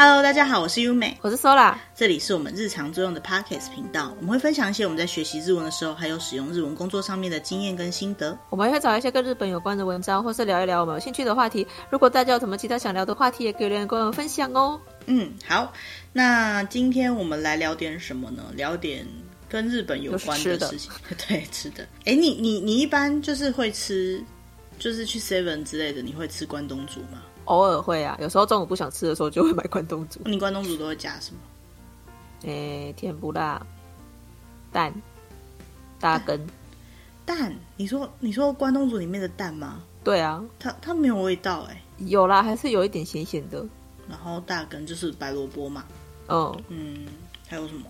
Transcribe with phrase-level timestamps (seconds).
[0.00, 8.38] Hello，大家好，我是优美，我是 Sola，这里是我们日常作用的 Pockets 频道，我们会分享一些我们在学习日文的时候，还有使用日文工作上面的经验跟心得。
[8.48, 11.66] 我们也会找一些跟日本有关的文章，或是聊一聊我们有兴趣的话题。
[11.90, 14.80] 如果大家有什么其他想聊的话题，也可以留言跟我们分享哦。
[15.06, 15.72] 嗯，好，
[16.12, 18.44] 那今天我们来聊点什么呢？
[18.54, 19.04] 聊点
[19.48, 20.92] 跟日本有关的事情。
[21.26, 21.84] 对，吃的。
[22.04, 24.22] 哎，你你你一般就是会吃，
[24.78, 27.20] 就是去 Seven 之类的，你会吃关东煮吗？
[27.48, 30.20] 偶尔会啊，有时候中午不想吃的时候就会买关东煮。
[30.26, 31.40] 你关东煮都会加什么？
[32.42, 33.66] 诶，甜不辣，
[34.70, 34.92] 蛋，
[35.98, 36.46] 大根，
[37.24, 37.54] 蛋。
[37.76, 39.82] 你说你说关东煮里面的蛋吗？
[40.04, 41.82] 对啊，它它没有味道哎。
[41.98, 43.66] 有啦，还是有一点咸咸的。
[44.08, 45.84] 然后大根就是白萝卜嘛。
[46.28, 47.06] 嗯嗯，
[47.48, 47.86] 还有什么？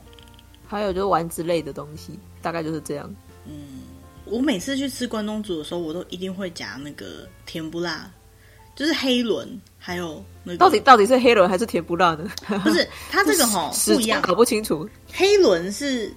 [0.67, 3.13] 还有就是丸子类的东西，大概就是这样。
[3.45, 3.83] 嗯，
[4.25, 8.11] 我每次去吃关东煮的时候，我都一定会夹那个甜不辣。
[8.79, 12.23] 就是黑轮，还有那个到底到底是黑轮还是甜不辣的？
[12.63, 14.89] 不是，它这个 哈不一样，搞不清楚。
[15.13, 16.15] 黑轮是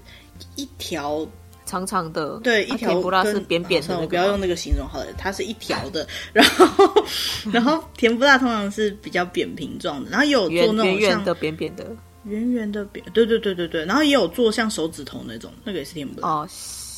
[0.56, 1.28] 一条
[1.66, 4.00] 长长的，对，一条甜不辣是扁扁的。
[4.00, 6.08] 我不要用那个形容好了，它是一条的。
[6.31, 7.06] 然后，
[7.52, 11.88] 然后甜不辣通常是比较扁平状的，然后也有做那种圆圆的、扁扁的、
[12.25, 13.03] 圆圆的扁。
[13.12, 16.30] 对对对对对，然后也有做像手指头那种，那个也是甜不辣。
[16.30, 16.50] 哦。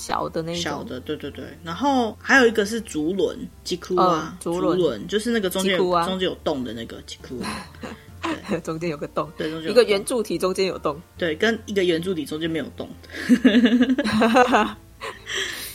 [0.05, 0.61] 小的那种。
[0.61, 5.07] 小的，对对对，然后还有一个是竹轮，吉库啊，竹轮。
[5.07, 8.29] 就是那个中间有中间有洞的那个吉库啊，
[8.63, 12.89] 中间有个洞，对，中间一个圆柱体中间有洞，对，跟一个圆柱体中间没有洞。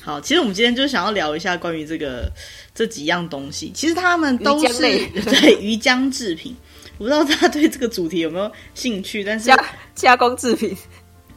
[0.03, 2.31] 好，其实我们今天就想要聊一下关于这个
[2.75, 6.55] 这几样东西，其实他们都是 对鱼浆制品，
[6.99, 10.75] 我不知道大家对这个主题有没有兴趣，但是加加工制品，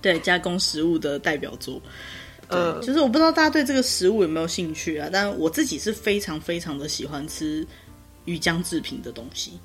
[0.02, 1.82] 对加工食物的代表作。
[2.51, 5.09] 对，就是我不知道大家对这个食物有没有兴趣啊？
[5.13, 7.67] 但我自己是非常非常的喜欢吃
[8.25, 9.59] 鱼浆制品的东西。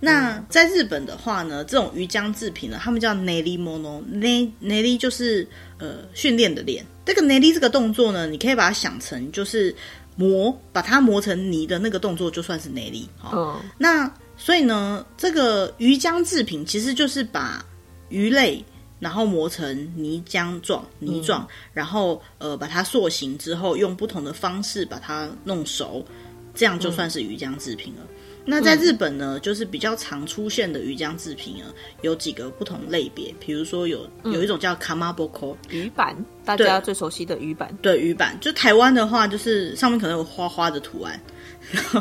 [0.00, 5.46] 那在日本的话呢，这种鱼浆制品呢，他们叫练り物，练练り就是
[5.78, 6.84] 呃训练的练。
[7.04, 9.74] 这个练り这个动作呢，你可以把它想成就是
[10.16, 13.04] 磨，把它磨成泥的那个动作，就算是练り。
[13.22, 17.62] 哦，那所以呢，这个鱼浆制品其实就是把
[18.08, 18.64] 鱼类。
[19.01, 26.05] 然后磨成泥浆状、泥状，然后呃把它塑形之后，用不同的方式把它弄熟，
[26.53, 28.01] 这样就算是鱼浆制品了。
[28.03, 31.65] 嗯、那在日本呢，就是比较常出现的鱼浆制品呢，
[32.01, 41.19] 有几个不同类别，比如说有有一种叫 kamaboko 鱼板，大家最熟悉的鱼板，对，对鱼板，就台湾的话，就是上面可能有花花的图案。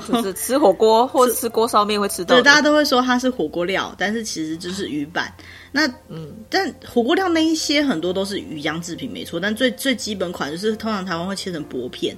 [0.08, 5.32] 就是吃火锅 或者吃锅烧面会吃到，对，大家都会说它是火锅料，但是其实就是鱼板。
[5.72, 9.38] 那嗯，但火锅料那一些很多都是鱼浆制品，没错。
[9.38, 12.16] 但最最基本款就是通常台湾会切成薄片，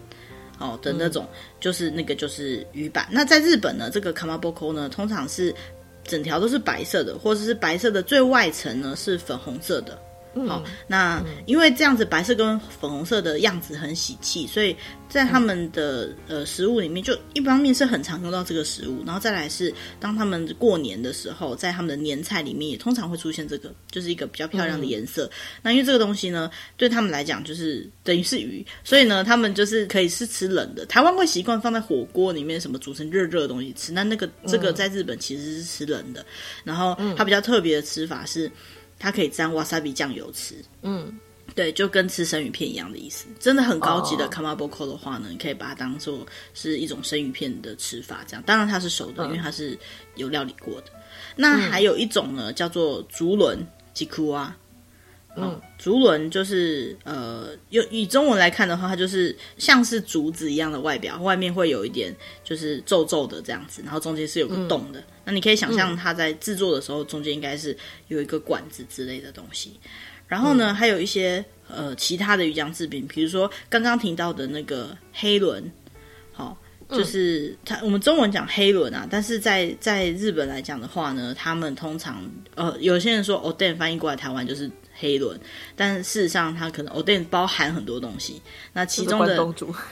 [0.58, 3.06] 哦的那种，嗯、就是那个就是鱼板。
[3.10, 5.54] 那在日本呢，这个 kamaboko 呢，通常是
[6.04, 9.98] 整条都是白色的，或者是白色的最外层呢是粉红色的。
[10.46, 14.74] 好，那因为这样子白色跟粉红色的样子很喜气，所以
[15.08, 25.26] 在他们的呃食物里面，就一方面是很常用到这个食物，然后再来是当他们过年的时候，在他们的年菜里面也通常会出现这个，就是一个比较漂亮的颜色。
[25.26, 25.30] 嗯、
[25.64, 30.86] 那因为这个东西呢，对他们来讲就是等于是鱼，所以呢，他们就是可以是吃冷的。
[30.86, 33.92] 台湾会习惯放在火锅里面，什么煮成热热的东西吃。
[33.92, 36.24] 那那个这个在日本其实是吃冷的，
[36.64, 38.50] 然后它比较特别的吃法是。
[39.02, 41.12] 它可以沾瓦萨比酱油吃，嗯，
[41.56, 43.26] 对，就跟吃生鱼片一样的意思。
[43.40, 46.24] 真的很高级的 kamaboko 的话呢，你可以把它当做
[46.54, 48.42] 是一种生鱼片的吃法，这样。
[48.46, 49.76] 当然它是熟的，因为它是
[50.14, 50.86] 有料理过的。
[50.92, 51.00] 嗯、
[51.34, 53.58] 那还有一种呢，叫做竹轮
[53.92, 54.56] 吉库啊，
[55.34, 65.00] 嗯，竹轮就是呃，用以中文来看的话，它就是像是竹子一样的外表，外面会有一点就是皱皱的这样子，然后中间是有个洞的。
[65.00, 67.76] 嗯那你可以想象，它在制作的时候，中间应该是
[68.08, 69.78] 有一个管子之类的东西。
[70.26, 75.62] 然后呢，还有一些呃其他的鱼浆制品，比如说刚刚提到的那个黑轮，
[76.32, 76.58] 好，
[76.90, 84.68] 就是它我们中文讲黑轮啊，但是在在日本来讲的话呢，他们通常呃有些人说 oden 翻译过来台湾就是。
[85.02, 85.36] 黑轮，
[85.74, 88.40] 但事实上它可能 oden 包含很多东西。
[88.72, 89.36] 那其中的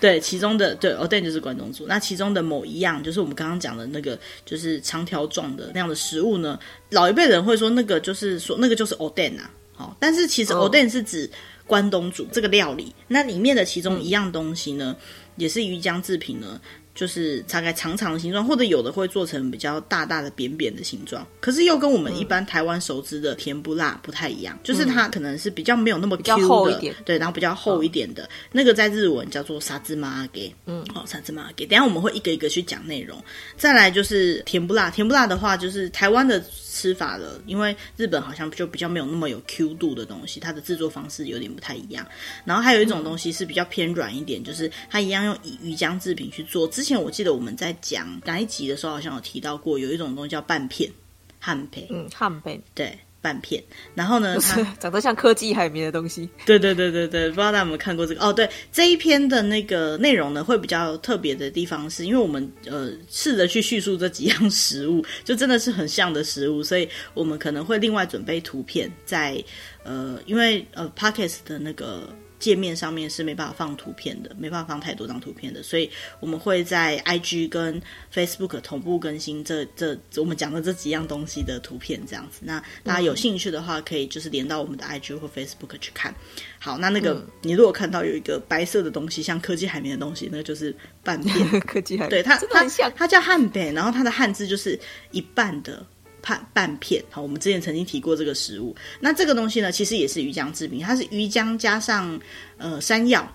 [0.01, 1.85] 对，其中的对 oden 就是关东煮。
[1.89, 4.17] 那其中的某一样，就是我们刚刚讲的那个，
[4.47, 6.57] 就是长条状的那样的食物呢。
[6.91, 9.51] 老一辈人会说那个就是说那个就是 oden 啊。
[9.75, 11.29] 好，但是其实 oden 是指
[11.67, 12.95] 关东煮这个料理。
[13.09, 14.95] 那里面的其中一样东西呢，
[15.37, 16.61] 也是鱼浆制品呢。
[16.95, 21.27] 就是大概长长的形状，或者有的会做成比较大大的扁扁的形状。
[21.41, 31.65] 可是又跟我们一般台湾熟知的甜不辣不太一样，嗯、就是它可能是比较没有那么 Q 的，对，然后比较厚一点的，哦、那个在日文叫做沙芝麻阿给，嗯，好、哦，沙芝麻阿给。
[31.67, 33.23] 等一下我们会一个一个去讲内容。
[33.57, 36.43] 再来就是甜不辣，甜不辣的话就是台湾的。
[36.73, 42.07] 吃法了，因为日本好像就比较没有那么有 Q 度的东西，它的制作方式有点不太一样。
[42.45, 46.67] 然后还有一种东西是比较偏软一点，嗯、就是它一样用鱼浆制品去做。
[46.81, 50.91] 之前我记得我们在讲哪一集的时候，好像有提到过，有一种东西叫半片
[51.39, 52.99] 汉培，嗯，汉培，对。
[53.23, 53.63] 半片，
[53.95, 56.27] 然后呢， 它长得像科技海绵的东西。
[56.47, 58.25] 对对对对对，不知道大家有没有看过这个？
[58.25, 69.45] 哦，对，这一篇的那个内容呢，会比较特别的地方是，因为我们呃试着去叙述这几样食物，就真的是很像的食物，所以我们可能会另外准备图片在，
[69.83, 72.09] 呃，因为呃，Podcast 的那个。
[72.41, 75.89] 界面上面是没办法放图片的，没办法放太多张图片的，所以
[76.19, 77.81] 我们会在 IG 跟
[78.13, 82.41] Facebook 同步更新这这我们讲的这几样东西的图片，这样子。
[82.43, 86.13] 那大家有兴趣的话，可以就是连到我们的 IG 或 Facebook 去看。
[86.59, 94.79] 好，那那个、嗯、你如果看到有一个白色的东西，像科技海绵的东西，那个、就是半片 科技海绵，对它它它叫汉北，然后它的汉字就是
[95.11, 95.87] 一半的。
[96.23, 98.75] 半半片，好，我们之前曾经提过这个食物。
[99.01, 102.21] 那这个东西呢，其实也是鱼浆制品，它是鱼浆加上
[102.59, 103.27] 呃山药、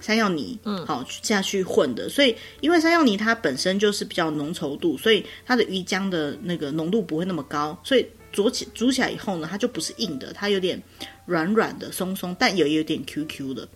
[0.00, 2.08] 山药泥，嗯，好下去混的。
[2.08, 7.78] 所以，因为山药泥它本身就是比较浓稠度，所以它的鱼浆的那个浓度不会那么高。
[7.84, 10.80] 所以煮起煮起来以后呢，它就不是硬的，它有点
[11.26, 13.68] 软软的、松松，但也有点 Q Q 的。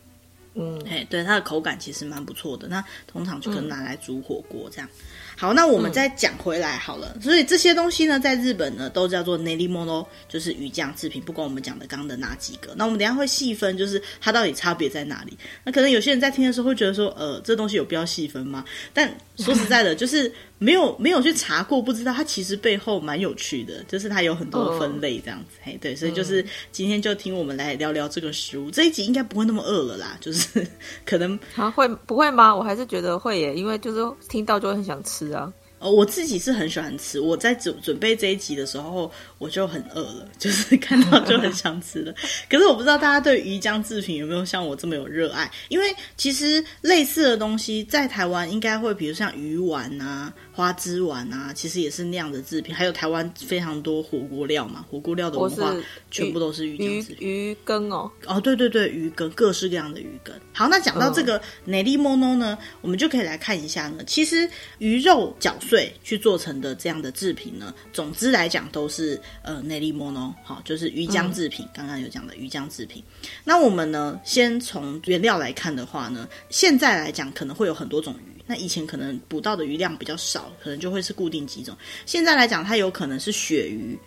[0.59, 2.67] 嗯，哎，对，它的口感其实蛮不错的。
[2.67, 4.89] 那通常就可能拿来煮火锅这样。
[5.37, 7.13] 好，那我们再讲回来好了。
[7.17, 11.23] 嗯、所以这些东西呢，在日本呢都叫做 nelimono，就是鱼酱制品。
[11.23, 15.37] 不管我们讲的刚刚的哪几个，那我们等一下会细分，就是它到底差别在哪里。
[15.63, 18.65] 那可能有些人在听的时候会觉得说，呃，这东西有必要细分吗？
[18.95, 20.33] 但说实在的， 就是。
[20.59, 26.43] 没有没有去查过，不知道它其实背后蛮有趣的，就是它有很多的分类这样子，哦、嘿，对，所以就是
[26.73, 28.71] 今天就听我们来聊聊这个食物。
[28.71, 30.67] 嗯、这一集应该不会那么饿了啦，就是
[31.05, 32.57] 可能啊会不会吗？
[32.57, 34.01] 我还是觉得会耶，因为就是
[34.31, 35.53] 听到就会很想吃啊。
[35.79, 37.21] 哦，我自己是很喜欢吃。
[37.21, 42.15] 我在准准备这一集的时候，我就很饿了，就是 看到就很想吃了。
[42.49, 45.51] 可是我不知道大家对鱼浆制品有没有像我这么有热爱？
[45.69, 50.33] 因为其实类似的东西在台湾应该会，比如像鱼丸啊。
[50.57, 52.75] 花枝丸啊，其实也是那样的制品。
[52.75, 55.77] 还有台湾非常多火锅料嘛，火锅料的文化
[56.11, 57.29] 全部都是鱼浆制品。
[57.29, 60.35] 鱼，鱼羹哦，哦，对对对，鱼羹，各式各样的鱼羹。
[60.55, 61.39] 好，那讲到这个
[61.69, 64.03] nerimono 呢，我们就可以来看一下呢。
[64.07, 64.49] 其实
[64.79, 71.69] 鱼肉搅碎去做成的这样的制品呢，总之来讲都是呃 nerimono，好，就是鱼浆制品。
[71.75, 73.05] 刚刚、嗯、有讲的鱼浆制品。
[73.45, 78.36] 那我们呢，先从原料来看的话呢，现在来讲可能会有很多种鱼。
[78.47, 81.77] 那以前可能捕到的鱼量比较少，可能就会是固定几种。
[82.05, 83.99] 现在来讲，它有可能是鳕鱼、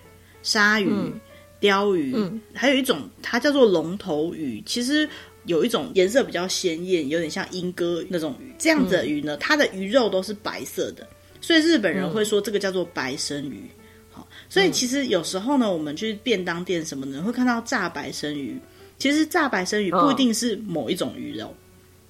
[0.41, 1.19] 鲨鱼、嗯、
[1.59, 4.63] 鯛鱼，嗯、还有一种它叫做龙头鱼。
[4.65, 5.07] 其实
[5.45, 8.53] 有一种颜色比较鲜艳，有点像鹦哥那种鱼。
[8.57, 11.05] 这样子的鱼呢，它的鱼肉都是白色的，
[11.41, 13.63] 所以日本人会说这个叫做白身鱼。
[14.09, 18.57] 好，所以其实有时候呢，我们去便当店什么的会看到炸白身鱼。
[18.97, 21.53] 其实炸白身鱼不一定是某一种鱼肉。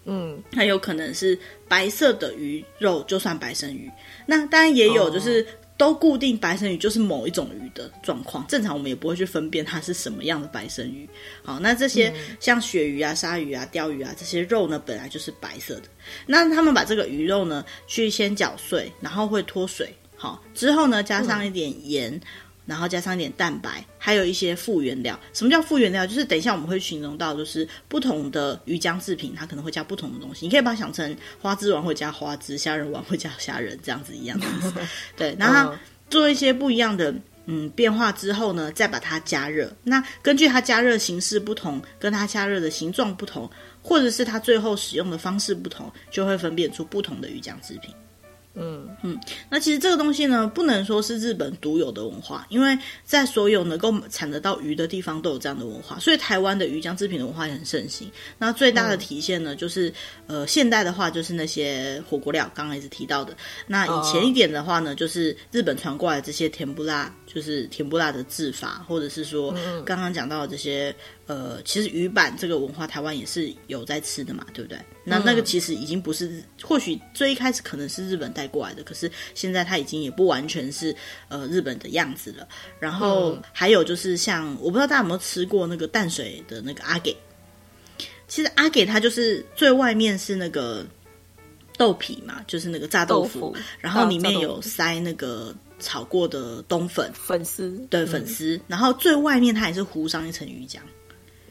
[0.09, 3.89] 嗯，它有可能是白色的鱼肉，就算白身鱼。
[4.25, 5.45] 那当然也有，就是
[5.77, 8.45] 都固定白身鱼就是某一种鱼的状况。
[8.47, 11.07] 正常我们也不会去分辨它是什么样的白身鱼。
[11.43, 15.83] 好，那这些像鳕鱼啊、鲨鱼啊、鲷鱼啊这些肉呢，本来就是白色的。
[16.25, 19.93] 那他们把这个鱼肉呢，去先搅碎，然后会脱水。
[20.15, 22.11] 好，之后呢，加上一点盐。
[22.13, 22.21] 嗯
[22.69, 25.19] 然后加上一点蛋白，还有一些复原料。
[25.33, 26.05] 什么叫复原料？
[26.05, 30.45] 就是等一下我们会形容到，就是不同的鱼浆制品，它可能会加不同的东西。
[30.45, 34.73] 你可以把它想成花枝丸会加花枝，虾仁丸会加虾仁，这样子一样的意思。
[35.17, 35.75] 对，然后
[36.11, 37.11] 做一些不一样的
[37.47, 39.75] 嗯变化之后呢，再把它加热。
[39.83, 43.49] 那根据它加热形式不同，跟它加热的形状不同，
[43.81, 47.91] 或者是它最后使用的方式不同，就会分辨出不同的鱼浆制品。
[48.55, 49.17] 嗯嗯，
[49.49, 58.11] 那其实这个东西呢，不能说是日本独有的文化，因为在所有能够产得到鱼的地方都有这样的文化，所以台湾的鱼浆制品的文化也很盛行。
[58.37, 59.93] 那最大的体现呢，就是
[60.27, 63.37] 呃，现代的话就是那些火锅料，刚刚一直提到的。
[63.67, 70.93] 那以前一点的话呢，就是日本传过来这些甜不辣，就是甜不辣的制法，或者是说刚刚讲到的这些。
[71.29, 74.79] 呃，其实鱼板这个文化，台湾也是有在吃的嘛，对不对？
[75.09, 80.95] 那那个其实已经不是，或许最一开始可能是日本带过来的，可是现在它已经也不完全是
[81.27, 82.47] 呃日本的样子了。
[82.79, 87.15] 然后还有就是像，我不知道大家有没有吃过那个淡水的那个阿给，
[88.27, 90.85] 其实阿给它就是最外面是那个
[91.77, 93.57] 豆皮嘛，就是那个炸豆腐，豆腐。
[93.79, 97.11] 然后里面有塞那个炒过的冬粉。
[97.13, 100.79] 粉丝，对粉丝，嗯、然后最外面它也是糊上一层鱼浆。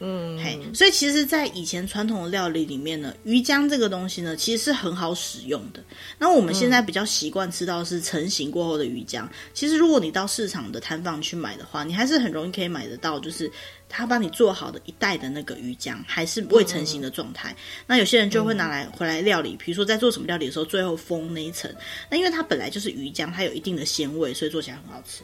[0.01, 5.83] 嗯，嘿，所以其实，在以前传统的料理里面呢，鱼浆这个东西呢，其实是很好使用的。
[6.17, 9.27] 那我们现在比较习惯吃到是成型过后的鱼浆。
[9.53, 13.51] 其实，如果你到市场的摊贩去买的话，你还是很容易可以买得到，就是
[13.89, 17.53] 他帮你做好的一袋的那个鱼浆，还是未成型的状态。
[17.85, 21.69] 那有些人就会拿来回来料理，比如说在做什么料理的时候，最后封那一层。
[22.09, 25.23] 那因为它本来就是鱼浆，它有一定的鲜味，所以做起来很好吃。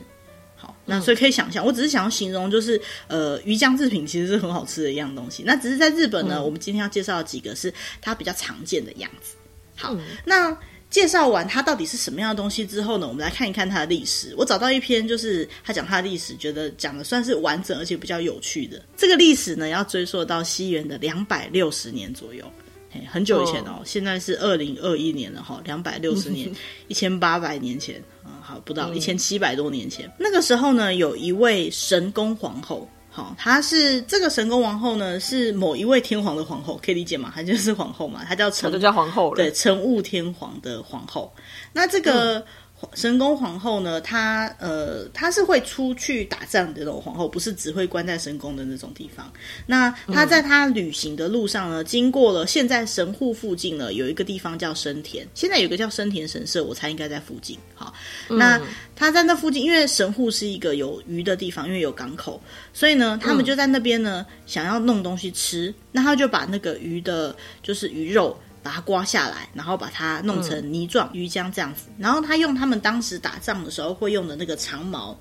[0.85, 5.43] 那所以可以想象，我只是想要形容，就是呃，鱼浆制品其实是很好吃的一样东西。
[5.45, 9.35] 那只是在日本呢，嗯、我们今天要介绍的几个是它比较常见的样子。
[9.75, 10.55] 好，嗯、那
[10.89, 14.33] 介绍完它到底是什么样的东西之后呢，我们来看一看它的历史。
[14.37, 18.81] 我找到一篇，就是他讲它的历史，觉得讲的算是完整而且比较有趣的。
[18.95, 22.64] 这个历史呢，要追溯到西元的两百六十年左右，嘿，
[23.11, 23.77] 很久以前哦。
[23.79, 26.49] 哦现在是二零二一年了哈，两百六十年，
[26.87, 28.01] 一千八百年前。
[28.41, 37.31] 好，不到一千七百多年前，嗯、那个时候呢，有一位神宫皇后，好，她是这个神宫皇后呢，是某一位天皇的皇后，可以理解吗？
[37.33, 41.33] 她就是皇后嘛，她叫成，就叫皇后了，对，成雾天皇的皇后。
[41.73, 42.39] 那这个。
[42.39, 42.45] 嗯
[42.93, 49.31] 神宫皇后呢，她呃，她是会出去打仗的那种皇后，不是只会关在神宫的那种地方。
[49.65, 57.57] 那她在她旅行的路上呢，经过了现在神户附近呢，有一个地方叫生田，现在有个叫生田神社，我猜应该在附近。
[57.73, 57.93] 好，
[58.27, 58.61] 那
[58.95, 62.41] 她在那附近，因为神户是一个有鱼的地方，因为有港口，
[62.73, 68.37] 所以呢，他们就在那边呢，想要弄东西吃，那他就把那个鱼的，就是鱼肉。
[68.65, 71.83] 把它刮下来，然后把它弄成泥状鱼浆这样子。
[71.99, 75.15] 然后他用他们当时打仗的时候会用的那个长矛、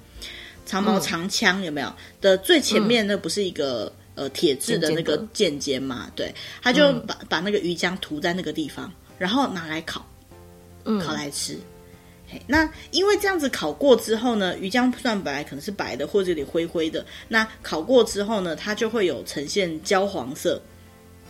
[0.65, 1.93] 长矛长枪有没有？
[2.23, 6.11] 的最前面那不是一个呃铁质的那个剑尖嘛？
[6.17, 10.07] 对，他就把把那个鱼浆涂在那个地方，然后拿来烤，
[11.05, 11.59] 烤来吃。
[12.27, 20.59] 嘿，那因为这样子烤过之后呢，鱼浆算本来可能是白的或者有点灰灰的，那烤过之后呢，它就会有呈现焦黄色。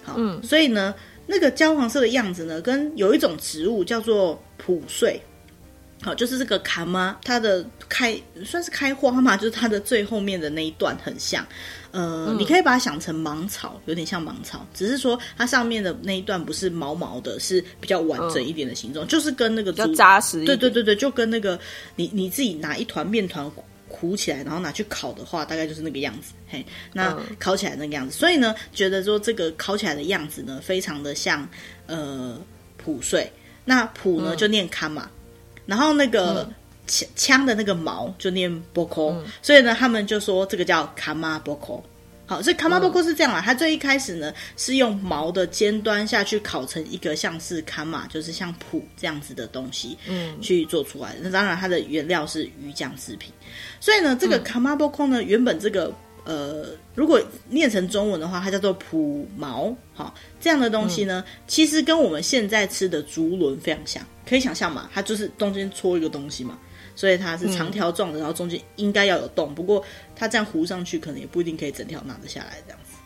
[0.04, 0.94] 好，嗯，所以呢。
[1.26, 5.20] 那个焦黄色的样子呢，跟有一种植物叫做蒲穗，
[6.02, 8.14] 好，就是这个卡妈，它的开
[8.44, 11.46] 算是开花嘛， 就是它的最后面的那一段很像，
[11.92, 21.58] 呃，嗯、你可以把它想成芒草，有点像芒草，只是说它上面的那一段不是毛毛的，是比较完整一点的形状，嗯、就是跟那个比较扎实，对对对对，就跟那个
[21.96, 23.50] 你你自己拿一团面团。
[23.94, 26.34] 糊起来，然后拿去烤的话，大概就是那个样子。
[26.48, 31.48] 嘿，那烤起来那个样子，所以呢，觉得说这个烤起来的样子呢，非常的像
[31.86, 32.38] 呃
[32.76, 33.30] 普碎。
[33.64, 35.08] 那普呢就念卡嘛，
[35.64, 36.46] 然后那个
[36.86, 41.82] 枪枪的那个毛就念波扣，所以呢，他们就说这个叫卡玛波扣。
[42.26, 51.18] 好，所以卡玛波库是这样啊，它最一开始呢是用毛的尖端下去烤成一个像是卡玛，就是像蒲这样子的东西，嗯，去做出来的。
[51.22, 53.30] 那当然它的原料是鱼酱制品，
[53.78, 66.58] 所以呢，这个卡玛波库呢，原本这个呃，如果念成中文的话，它叫做蒲毛，好，这样的东西呢，其实跟我们现在吃的竹轮非常像，可以想象嘛，它就是中间戳一个东西嘛。
[66.94, 69.54] 所以它是长条状的，嗯、然后中间应该要有洞。
[69.54, 69.84] 不过
[70.14, 72.96] 它这样糊上去，可能也不一定可以整条拿得下来这样子。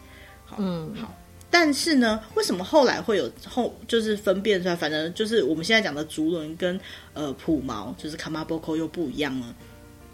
[0.45, 1.15] 好，嗯，好。
[1.51, 4.77] 但是呢，为什么后来会有后就是分辨出来？
[4.77, 6.79] 反正就是我们现在讲的竹轮跟
[7.15, 9.55] 呃蒲毛，就是卡玛波扣又不一样了。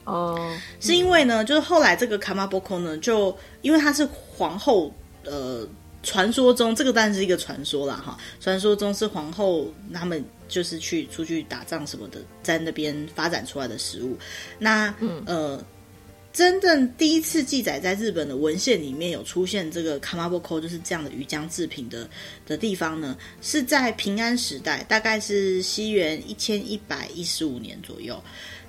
[0.04, 4.93] 哦，是因为呢，就是后来这个卡玛波扣呢，就因为它是皇后
[5.25, 5.66] 呃。
[6.04, 8.16] 传说中，这个当然是一个传说啦，哈。
[8.40, 14.16] 传说中是皇后他们就是去出去打仗什么的，在那边发展出来的食物。
[14.58, 15.64] 那、嗯、呃，
[16.32, 22.08] 真正第一次记载在日本的文献里面有出现这个卡玛波扣，就是这样的鱼浆制品的
[22.46, 28.23] 的地方呢，是在平安时代，大概是西元一千一百一十五年左右，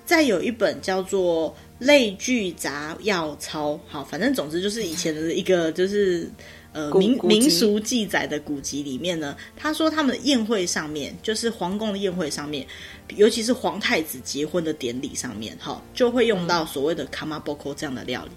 [0.06, 1.50] 再有一本叫做
[1.86, 6.30] 《类聚杂药抄》，好，反正总之就是以前的一个就是。
[6.76, 12.68] 呃，民民俗记载的古籍里面呢，他说他们的宴会上面，就是皇宫的宴会上面，
[13.16, 18.32] 尤其是皇太子结婚的典礼上面，哈，就会用到所谓的卡玛波扣这样的料理。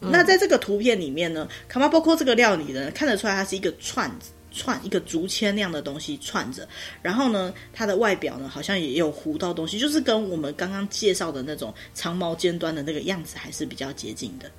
[0.00, 4.10] 嗯、那在这个图片里面呢，卡玛波扣这个料理呢，看得出来它是一个串
[4.50, 6.66] 串一个竹签那样的东西串着，
[7.02, 14.50] 然后呢，它的外表呢好像也有糊到东西，就是跟我们刚刚介绍的那种长毛尖端的那个样子还是比较接近的。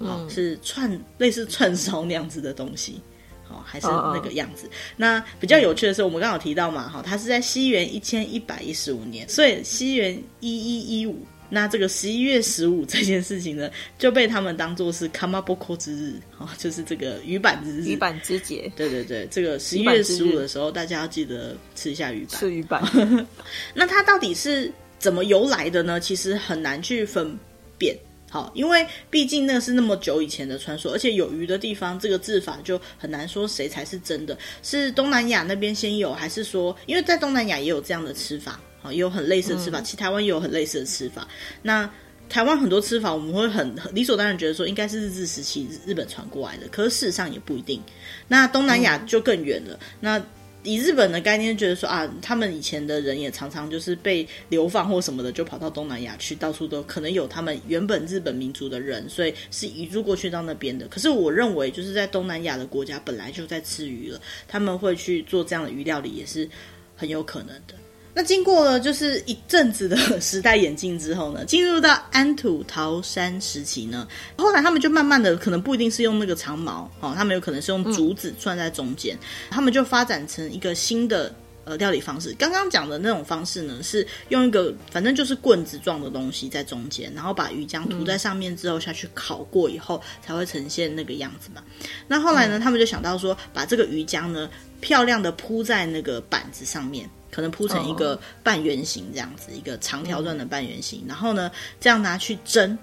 [0.00, 3.00] 好，是串类似串烧那样子的东西，
[3.46, 4.64] 好，还是那个样子。
[4.64, 4.80] Oh, oh.
[4.96, 11.18] 那比较有趣的是，我们刚好提到嘛，哈，它是在西元一千一百一十五年，所以西元一一一五
[11.52, 18.72] 那这个十一月十五这件事情呢，就被他们当做是 Kamaboko 之日，哦，就是这个鱼板之日，鱼板之节。
[18.76, 22.40] 对对对，这个十一月十五的时候，大家要记得吃一下鱼板。
[22.40, 22.82] 吃鱼板。
[23.74, 25.98] 那它到底是怎么由来的呢？
[25.98, 27.36] 其实很难去分
[27.76, 27.98] 辨。
[28.30, 41.26] 好，因为毕竟那个是那么久以前的传说，而且有鱼的地方，这个字法就很难说谁才是真的，是东南亚那边先有，还是说，因为在东南亚也有这样的吃法，好，也有很类似的吃法，其实台湾也有很类似的吃法。
[41.60, 41.90] 那
[42.28, 47.82] 台湾很多吃法，我们会很理所当然觉得说应该是日治时期日本传过来的，可是事实上也不一定。
[48.28, 50.22] 那东南亚就更远了，那。
[50.62, 60.86] 以日本的概念，觉得说啊，他们以前的人也常常就是被流放或什么的，就跑到东南亚去，到处都可能有他们原本日本民族的人，所以是移住过去到那边的。
[60.88, 66.48] 可是我认为，就是在东南亚的国家本来就在吃鱼了，他们会去做这样的鱼料理，也是
[66.94, 67.74] 很有可能的。
[68.12, 79.16] 那经过了就是一阵子的时代演进之后呢，进入到安土桃山时期呢，后来他们就慢慢的可能不一定是用那个长矛哦，他们有可能是用竹子串在中间，
[79.48, 81.32] 他们就发展成一个新的
[81.64, 82.34] 呃料理方式。
[82.36, 91.62] 刚刚讲的那种方式呢，是用一个反正就是棍子状的东西在中间，然后把鱼浆涂在上面之后下去烤过以后，才会呈现那个样子嘛。
[92.08, 94.50] 那后来呢，他们就想到说，把这个鱼浆呢
[94.80, 97.08] 漂亮的铺在那个板子上面。
[97.30, 102.76] 可能铺成一个半圆形这样子，哦、一个长条状的半圆形，嗯、然后呢，这样拿去蒸。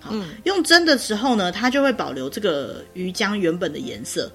[0.00, 4.30] 好，嗯、用蒸的时候呢，它就会保留这个鱼浆原本的颜色。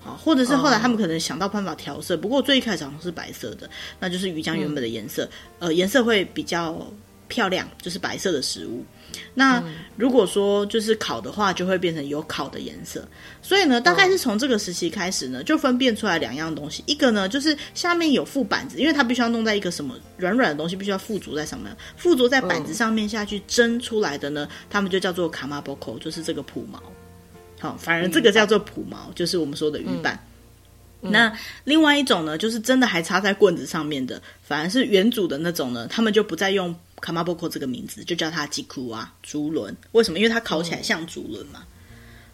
[0.00, 3.68] 好，或者是后来他们可能想到办法调色，哦、不过最一开始好像是白色的，
[3.98, 5.24] 那就是鱼浆原本的颜色。
[5.58, 6.86] 嗯、呃，颜色会比较
[7.28, 8.84] 漂亮，就是白色的食物。
[9.34, 9.62] 那
[9.96, 13.06] 如果说就是烤的话，就会变成有烤的颜色。
[13.40, 16.82] 所以呢，大概是从这个时期开始呢，就分辨出来两样东西。
[16.86, 26.82] 一个呢，就是下面有附板子，因为它必须要弄在一个什么软软的东西，必须要附着在上面，附着在板子上面下去蒸出来的呢，他们就叫做卡马波口，就是这个蒲毛。
[27.58, 30.22] 好，反而这个叫做蒲毛，就是我们说的鱼板。
[31.00, 31.32] 那
[31.64, 36.74] 另外一种呢，就是真的还插在棍子上面的，反而是原主的那种呢，他们就不再用。
[37.00, 39.76] 卡马波克这个名字就叫它吉库啊，竹轮。
[39.92, 40.18] 为什么？
[40.18, 41.62] 因为它烤起来像竹轮嘛。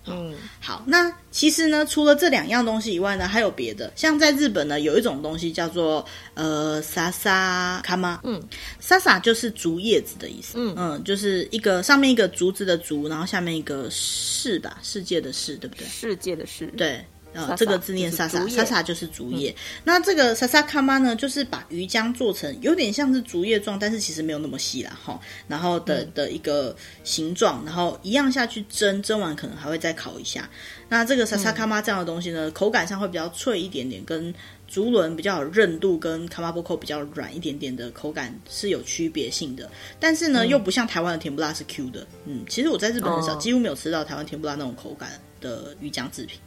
[0.05, 0.83] 嗯，好。
[0.85, 3.93] 那其实呢，除了这两样东西以外呢，还有别的。
[3.95, 6.05] 像在日本呢，有一种东西叫做
[6.35, 8.21] 呃萨萨卡玛。
[8.25, 8.43] 嗯，
[8.81, 10.55] 萨萨就是竹叶子的意思。
[10.57, 15.87] 嗯嗯，就是一个上面一个竹子的竹，然后下面一个世吧，世界的世，对不对？
[15.87, 17.05] 世界的世，对。
[17.33, 19.51] 呃，这个字念萨萨，萨萨就是竹叶。
[19.51, 25.19] 嗯、那这个萨萨卡玛呢，就是把鱼浆做成有点像是竹叶状，但是其实没有那么细啦，哈。
[25.49, 30.49] 然后的的一个形状，然后一样下去蒸，蒸完可能还会再烤一下。
[30.89, 34.35] 那这个萨萨卡玛这样的东西呢，嗯、口感上会比较脆一点点，跟
[34.69, 39.71] 竹轮比较有韧度，跟卡玛波扣比较软一点点的口感是有区别性的。
[39.99, 42.07] 但是呢，嗯、又不像台湾的甜不辣是 Q 的。
[42.27, 46.39] 嗯，其实我在日本很少，哦、几乎没有吃到台湾甜不辣那种口感的鱼浆制品。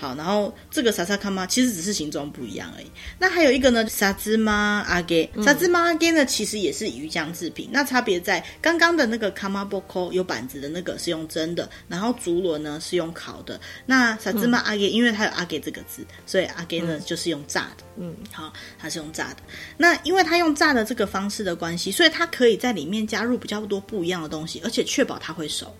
[0.00, 2.86] 好，然后这个萨萨卡玛其实只是形状不一样而已。
[3.18, 7.68] 那还有一个呢，萨兹玛阿给，萨兹玛阿给呢，其实也是鱼浆制品。
[7.70, 13.60] 那差别在刚刚的那个卡玛波扣有板子的那个是用蒸的，然后竹轮呢是用烤的。
[13.84, 17.84] 那萨兹玛阿给，因为它有阿给这个字，所以阿给呢就是用炸的。
[17.98, 19.42] 嗯，好，它是用炸的。
[19.76, 25.76] 那因为它用炸的这个方式的关系，所以它可以在里面加入比较多不一样的东西，而且确保它会熟。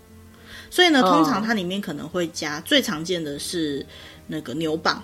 [0.70, 2.64] 所以呢，通常它里面可能会加、oh.
[2.64, 3.84] 最常见的是
[4.28, 4.96] 那个牛蒡，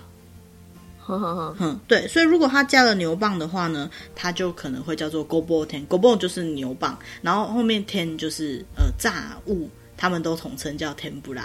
[0.97, 2.07] 哼哼哼，哼，对。
[2.07, 11.43] 所以如果它加了牛蒡的话呢，它就可能会叫做 gobo ten，gobo 就是牛蒡，然后后面 ten 就是呃炸物，他们都统称叫 tempura。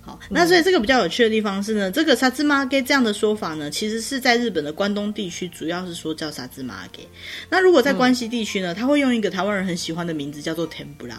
[0.00, 7.08] 好，那所以这个比较有趣的地方是呢，这个沙兹玛给这样的说法呢，其实是在日本的关东地区，主要是说叫沙兹玛给。
[7.50, 11.18] 那如果在关西地区呢，他会用一个台湾人很喜欢的名字叫做 tempura。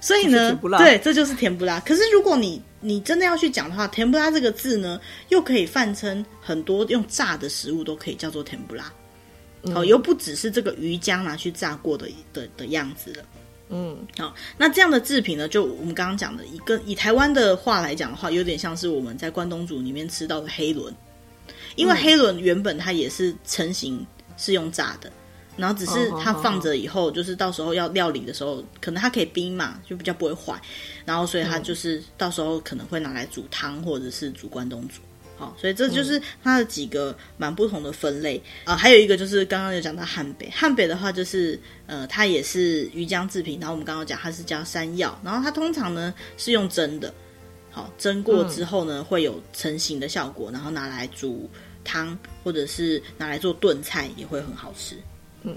[0.00, 1.80] 所以呢，对，这就是甜不辣。
[1.80, 8.84] 可是如果你你真的要去讲的话，甜不辣这个字呢，又可以泛称很多用炸的食物都可以叫做甜不辣。
[9.74, 13.24] 好、嗯，又不只是这个鱼浆拿去炸过的的的样子了。
[13.70, 20.94] 嗯，好，那这样的制品呢，就我们刚刚讲的一个以台湾的话来讲的话，有点像是我们在关东煮里面吃到的黑轮，
[21.74, 24.06] 因为黑轮原本它也是成型
[24.36, 25.12] 是用炸的。
[25.58, 30.58] 然后只是它放着以后，就是到时候要料理的时候，可能它可以冰嘛，就比较不会坏。
[31.04, 35.00] 然后所以它就是到时候可能会拿来煮汤或者是煮关东煮。
[35.36, 38.76] 好，所以这就是它的几个蛮不同的分类啊、呃。
[38.76, 43.60] 还有一个就是刚刚有讲到汉北，汉北的话就是呃，它也是鱼浆制品。
[43.60, 47.14] 然后我们刚刚讲它是加山药，然后它通常呢是用蒸的。
[47.70, 51.48] 好，蒸过之后呢会有成型的效果，然后拿来煮
[51.84, 54.96] 汤或者是拿来做炖菜也会很好吃。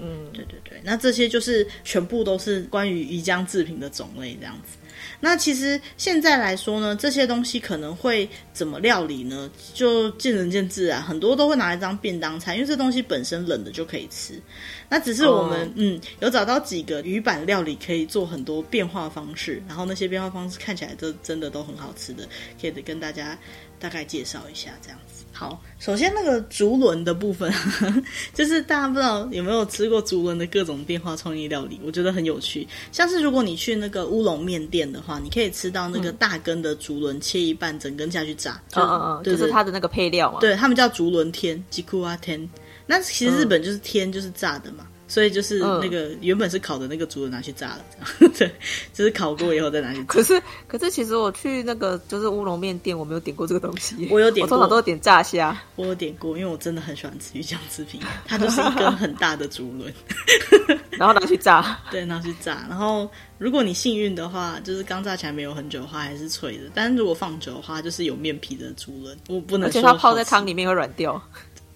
[0.26, 4.78] 嗯，对对对，那这些就是全部都是关于鱼浆制品的种类这样子。
[5.18, 9.50] 那其实现在来说呢，这些东西可能会怎么料理呢？
[9.72, 11.00] 就见仁见智啊。
[11.00, 14.40] 很多都会拿来当便当餐，因为这东西本身冷的就可以吃。
[14.88, 15.72] 那只是我们、oh.
[15.76, 22.28] 嗯有找到几个鱼板料理可以做很多变化方式，然后那些变化方式看起来都真的都很好吃的，
[22.60, 23.38] 可以跟大家
[23.82, 25.24] 大概介绍一下这样子。
[25.32, 32.68] 好，首先那个竹轮的部分，呵 呵就是大家不知道有没有吃过竹轮的各种变化创意料理，我觉得很有趣。
[32.92, 38.60] 像是如果你去那个乌龙面店的话，你可以吃到那个大根的竹轮切一半，整根下去炸。
[38.76, 40.38] 嗯嗯嗯，就是它的那个配料嘛。
[40.38, 42.48] 对，他们叫竹轮天，吉库阿天。
[42.86, 44.86] 那其实日本就是天，就是炸的嘛。
[45.12, 47.84] 所以就是那个原本是烤的那个竹轮拿去炸了，
[48.38, 48.50] 对，
[48.94, 50.04] 就是烤过以后再拿去炸。
[50.06, 54.08] 可是可是其实我去那个就是乌龙面店，我没有点过这个东西。
[54.10, 55.54] 我有点过，我通常都点炸虾。
[55.76, 59.92] 我有点过，因为我真的很喜欢吃鱼酱制品，它就是一根很大的竹轮，
[60.92, 61.78] 然后拿去炸。
[61.92, 62.64] 对，拿去炸。
[62.70, 66.70] 然后如果你幸运的话，就是刚炸起来没有很久的话，还是脆的。
[66.72, 69.14] 但是如果放久的话，就是有面皮的竹轮。
[69.28, 71.22] 我不能说，而且它泡在汤里面会软掉。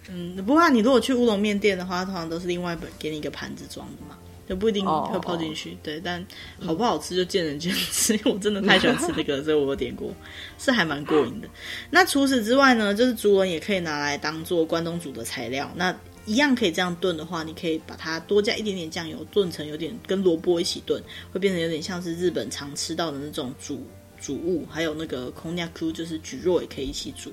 [0.10, 4.18] 嗯，不过你如果去乌龙面店的话，通常都是另外给你一个盘子装的嘛，
[4.50, 5.70] 就不一定会泡进去。
[5.70, 5.80] Oh.
[5.84, 6.26] 对，但
[6.60, 8.16] 好不好吃就见仁见智。
[8.16, 10.14] 因为 我真的太喜欢吃这个，所以我有点过，
[10.58, 11.48] 是还蛮过瘾的。
[11.90, 15.72] 那除此之外呢，就是竹轮也可以拿来当做关东煮的材料。
[15.76, 23.82] 那一样可以这样炖的话，你可以把它多加一点点酱油，炖成有点跟萝卜一起炖，会变成有点像是日本常吃到的那种煮
[24.20, 27.32] 煮物，还有那个こんにゃく就是蒟蒻也可以一起煮。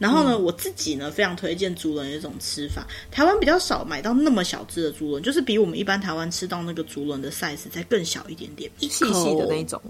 [0.00, 2.84] 然后呢，嗯、我自己呢非常推荐竹轮的一种吃法。
[3.12, 9.80] 台湾比较少买到那么小只的竹轮，就是比我们一般台湾吃到那个竹轮的 size 再更小一点点，细细的那一种。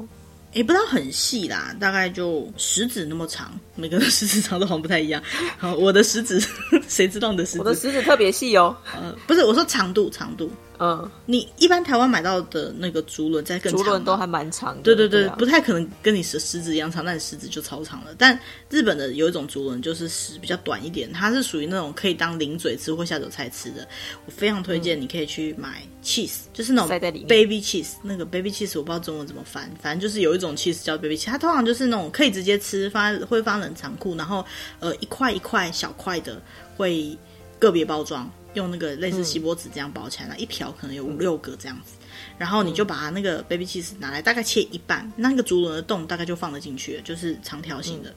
[0.52, 5.22] 也不知道很细啦，大概就食指那么长，每个人食指长度好像不太一样。
[5.56, 6.44] 好，我的食指，
[6.88, 7.58] 谁知道你的食指？
[7.60, 8.76] 我的食指特别细哦。
[8.96, 10.50] 呃，不是，我说长度，长度。
[10.82, 14.82] 嗯，你一般台湾买到的那个竹轮在更长，竹轮都还蛮长的。
[14.82, 18.14] 对对对，对啊、不太可能跟你的食指一样长，但你食指就超长了。
[18.16, 18.38] 但
[18.70, 23.86] 日本的有一种竹轮就是食比较短一点，它是属于那种可以当零嘴吃或下酒菜吃的。
[24.24, 26.88] 我非常推荐你可以去买 cheese，、嗯、就是那种
[27.28, 34.42] baby cheese，那个 baby cheese 我不知道中文怎么翻，反正就是有一种 cheese 叫 baby cheese，它通常就是那种可以直接吃，放会放冷藏库，然后
[34.78, 36.40] 呃一块一块小块的
[36.74, 37.14] 会
[37.58, 38.30] 个别包装。
[38.54, 41.92] 用那个类似锡箔纸这样包起来，一条可能有五六个这样子，
[42.38, 48.16] 然后你就把它那个 baby cheese 拿来，大概切一半，那个竹轮的洞大概就放得进去了，就是长条形的，嗯、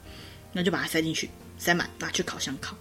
[0.52, 2.76] 那就把它塞进去，塞满，拿去烤箱烤。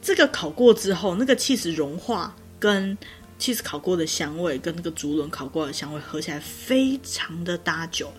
[0.00, 2.96] 这个烤过之后，那个 cheese 融化，跟
[3.38, 8.12] cheese 烤过的香味，跟那个竹轮烤过的香味合起来，非常的搭酒。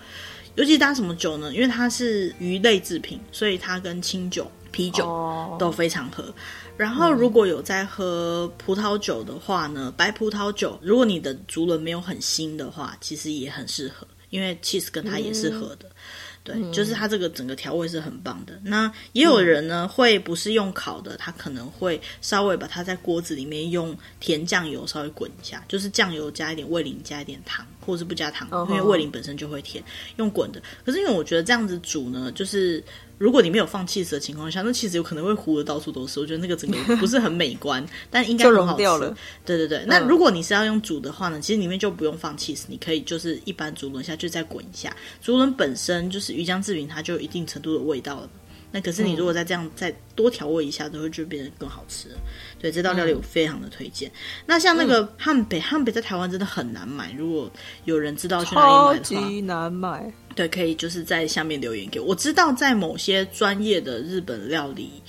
[0.56, 1.54] 尤其搭什么酒呢？
[1.54, 6.24] 因为它是鱼类制品，所以它跟清酒、啤酒都非常合。
[6.24, 6.34] 哦
[6.80, 15.90] 然后，如果有在喝葡萄酒的话呢，嗯、白葡萄酒，如果你的竹轮没有很新的话，其实也很适合，因为 cheese 跟它也是合的。
[15.90, 15.94] 嗯、
[16.42, 18.58] 对，嗯、就是它这个整个调味是很棒的。
[18.64, 29.84] 那也有人呢，嗯、会不是用烤的，他可能会稍微把它在锅子里面用甜酱油稍微滚一下，就是酱油加一点味淋，加一点糖，或是不加糖，哦、因为味淋本身就会甜，
[30.18, 30.62] 用滚的。
[30.86, 32.84] 可是因为我觉得这样子煮呢，就是。
[33.20, 36.22] 如果你没有放起司的情况下，那起司有可能会糊的到处都是。
[36.22, 38.78] 我觉得那个整个不是很美观， 但应该很好吃。
[38.78, 39.14] 掉了。
[39.46, 44.96] 对对对，那如果你是要用煮的话呢，其实里面就不用放起司，你可以就是一般竹轮下去再滚一下。
[45.22, 48.30] 竹轮本身就是鱼浆制品，它就有一定程度的味道了。
[48.72, 52.18] 那可是你如果再这样再多调味一下，都会就变得更好吃了。
[52.60, 54.10] 对，这道料理我非常的推荐。
[54.10, 54.14] 嗯、
[54.46, 57.12] 那像那个汉北，汉北在台湾真的很难买。
[57.14, 57.50] 如果
[57.86, 60.14] 有人知道去哪里买的话，超级难买。
[60.36, 62.08] 对，可以就是在下面留言给我。
[62.08, 65.02] 我知道在某些专业的日本料理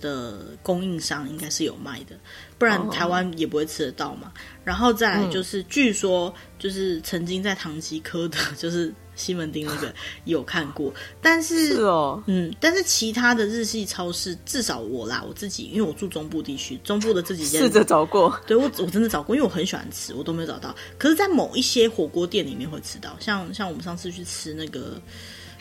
[0.00, 2.14] 的供应商应该是有卖的，
[2.58, 4.30] 不然台湾也不会吃得到嘛。
[4.62, 8.94] 然后再来就是，据说就是曾经在唐吉诃德，就是。
[9.20, 20.74] 西门町那个有看过，但是，是哦，嗯，但是其他的日系超市，至少我啦，我自己，因为我住中部地区，中部的这几间试着找过，对我我真的找过，因为我很喜欢吃，我都没有找到。
[20.98, 25.00] 可是，在某一些火锅店里面会吃到，像像我们上次去吃那个。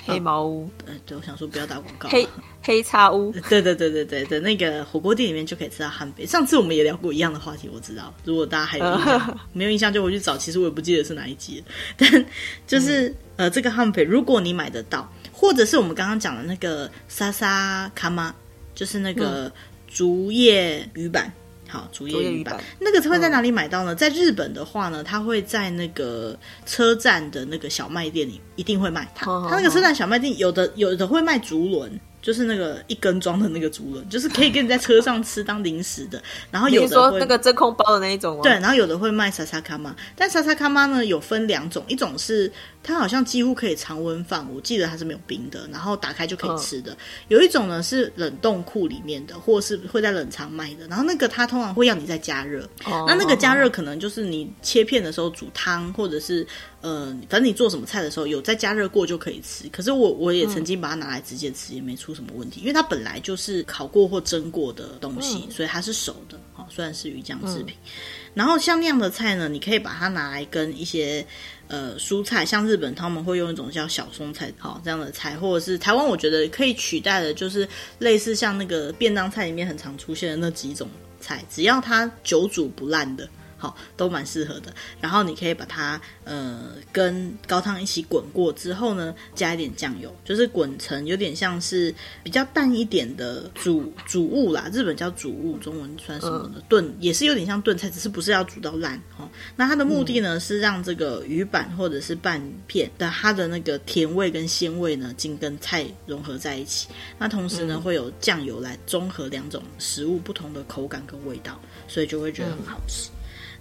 [0.10, 2.10] 黑毛屋，呃，对，我想说不要打广告。
[2.10, 2.28] 黑
[2.62, 6.26] 黑叉屋，对对对对对的那个火锅店里面就可以吃到汉北。
[6.26, 8.14] 上次我们也聊过一样的话题，我知道。
[8.26, 10.38] 如果大家还有印象， 没有印象就回去找。
[10.38, 11.66] 其实我也不记得是哪一集了，
[11.98, 12.26] 但
[12.68, 18.34] 就是、嗯、呃，这个汉北，如果你买得到，或者是我们刚刚讲的那个沙沙卡玛，
[18.76, 19.52] 就是那个
[19.88, 21.32] 竹叶鱼板。
[21.70, 23.94] 好，竹叶鱼板，那个会在哪里买到呢？
[23.94, 29.26] 嗯、在日本的话呢，它会在那个车站的那个小卖店里一定会卖它。
[29.26, 36.22] 它、嗯、那个车站小卖店有的有的会卖竹轮，就是那个一根装的那个竹轮，就是可以跟你在车上吃当零食的。
[36.50, 38.42] 然后有的会说那个真空包的那一种吗？
[38.42, 46.94] 对，然后有的会卖沙沙卡玛，但沙沙卡玛呢有分两种，一种是它好像几乎可以常温放，我记得它是没有冰的，然后打开就可以吃的。
[46.94, 50.88] 嗯、有一种呢是冷冻库里面的，或是会在冷藏卖的。
[50.88, 56.48] 然后那个它通常会要你再加热，哦、那那个加热可能就是你切片的时候煮汤，或者是
[56.82, 59.68] 呃，反正你做什么菜的时候有再加热过就可以吃。
[59.70, 66.40] 可是我我也曾经把它拿来直接吃，也没出什么问题，因为它本来就是烤过或蒸过的东西，嗯、所以它是熟的。
[66.56, 67.76] 哦，虽然是鱼酱制品。
[67.84, 71.26] 嗯然后像那样的菜呢，你可以把它拿来跟一些
[71.68, 80.88] 呃蔬菜，像日本他们会用一种叫小松菜，好这样的菜，或者是台湾我觉得可以取代的，就是类似像那个便当菜里面很常出现的那几种
[81.20, 83.28] 菜，只要它久煮不烂的。
[83.60, 84.74] 好，都蛮适合的。
[85.00, 91.94] 然后你可以把它呃跟高汤一起滚过之后呢，加一点酱油，就是滚成有点像是
[92.24, 94.70] 比较淡一点的煮煮物啦。
[94.74, 96.64] 日本叫煮物，中文算什么呢？
[96.70, 98.96] 炖、嗯、也是有点像炖菜，只是不是要煮到烂。
[99.18, 106.88] 哦，那它的目的呢、嗯、是让这个鱼板或者是半片的它的那个甜味跟鲜味呢，经跟菜融合在一起。
[107.18, 113.10] 那同时呢，嗯、会有酱油来中和两种食物不同的口感跟味道，所以就会觉得很好吃。
[113.10, 113.19] 嗯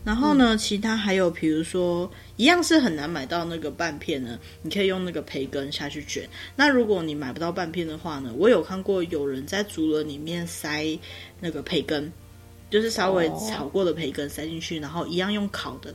[0.09, 6.27] 然后呢，嗯、其他还有，比如说，一样是很难买到那个半片呢，你可以用那个培根下去卷。
[6.57, 10.99] 那如果你买不到半片的话呢，我有看过有人在竹轮里面塞
[11.39, 12.11] 那个培根，
[12.71, 15.95] 就是稍微炒过的培根塞进去，然后一样用烤的，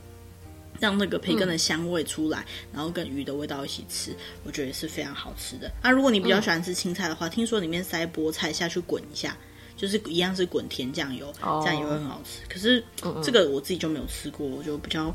[0.78, 5.72] 让那个培根的香味出来，嗯、然后跟鱼的味道一起吃，我觉得是非常好吃的。
[5.82, 9.36] 那如果你比较喜欢吃青菜的话，嗯、听说里面塞菠菜下去滚一下。
[9.76, 12.40] 就是一样是滚甜酱油，这样也会很好吃。
[12.48, 12.82] 可是
[13.22, 15.14] 这个我自己就没有吃过，我就比较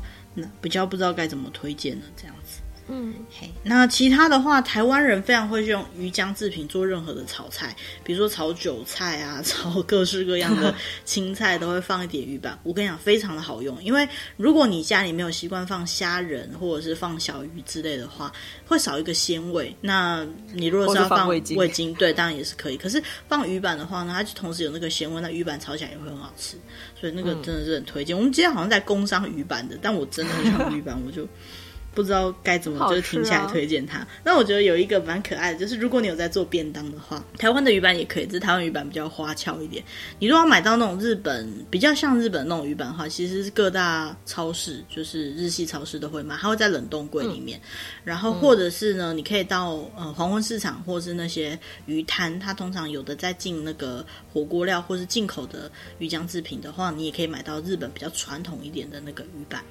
[0.60, 2.39] 比较不知道该怎么推荐了，这样子。
[2.92, 10.74] 嗯，嘿，那其他的话，台湾人非常会用鱼浆制品做任何的炒菜，比如说炒韭菜啊， 炒各式各样的
[11.06, 12.58] 青菜，都会放一点鱼板。
[12.64, 18.32] 我跟你讲，非常的好用，因为如果你家里没有习惯放虾仁或者是放小鱼之类的话，
[18.66, 19.72] 会少一个鲜味。
[19.80, 22.76] 那你如果是要放味精，味精，对，当然也是可以。
[22.76, 26.56] 可是放鱼板的话呢，它就同时有那个鲜味，那鱼板炒起来也会很好吃。
[27.00, 28.16] 所以那个真的是很推荐。
[28.16, 31.28] 嗯、我们今天好像在工商鱼板的，但我真的很喜欢鱼板，我就。
[31.94, 34.06] 不知道该怎么就是停下来推荐它。
[34.24, 39.84] 那、啊、我觉得有一个蛮可爱的，就是如果你有在做便当的话，台湾的鱼板也可以，只是台湾鱼板比较花俏一点。
[40.18, 47.58] 你如果要买到那种日本比较像日本那种鱼板的话，其实是各大超市，就是日系超市都会卖，它会在冷冻柜里面。
[47.58, 47.62] 嗯、
[48.04, 59.62] 然后或者是呢，你可以到呃黄昏市场或者是那些鱼摊，它通常有的在进那个火锅料或是进口的鱼浆制品的话，你也可以买到日本比较传统一点的那个鱼板。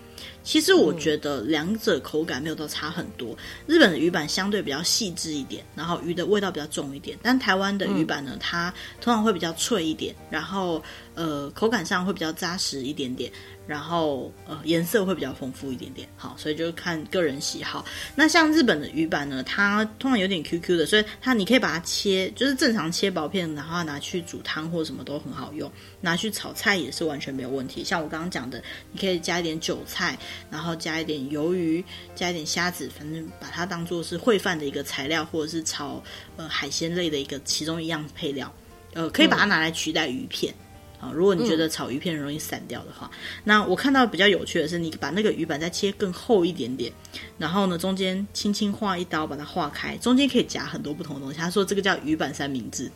[0.43, 3.37] 其实我觉得两者口感没有都差很多。
[3.67, 7.17] 日本的鱼板相对比较细致一点，然后鱼的味道比较重一点。
[7.21, 13.31] 但台湾的鱼板呢，它通常会比较脆一点，然后呃口感上会比较扎实一点点。
[13.69, 17.85] 然后呃颜色会比较丰富一点点，好，所以就看个人喜好。
[18.15, 27.83] 那像日本的鱼板呢，它通常有点 Q Q 的，所以它你可以把它切，就是正常切薄片，然后拿去煮汤或什么都很好用，拿去炒菜也是完全没有问题。
[27.83, 28.59] 像我刚刚讲的，
[28.91, 30.17] 你可以加一点韭菜，
[30.49, 36.03] 然后加一点鱿鱼，加一点虾子，反正把它当做是烩饭的一个材料，或者是炒
[36.37, 38.51] 呃海鲜类的一个其中一样配料，
[38.95, 40.51] 呃，可以把它拿来取代鱼片。
[40.99, 46.91] 啊，如果你觉得炒鱼片容易散掉的话，嗯、那我看到比较有趣的是，你把那个鱼板再切更厚一点点，
[47.37, 51.37] 然后呢，中间轻轻划一刀把它划开，中间可以夹很多不同的东西。
[51.37, 52.91] 他说这个叫鱼板三明治，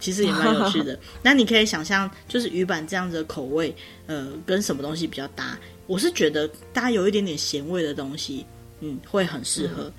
[0.00, 0.98] 其实也蛮有趣的。
[1.22, 3.74] 那你可以想象，就是鱼板这样子的口味，
[4.06, 5.56] 呃，跟什么东西比较搭？
[5.86, 8.44] 我是觉得搭有一点点咸味的东西，
[8.80, 9.84] 嗯，会很适合。
[9.84, 9.92] 嗯